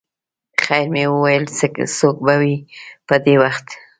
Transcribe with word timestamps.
خیر 0.63 0.87
مې 0.93 1.05
وویل 1.09 1.43
څوک 1.97 2.15
به 2.25 2.35
وي 2.41 2.55
په 3.07 3.15
دې 3.25 3.35
وخت. 3.41 3.67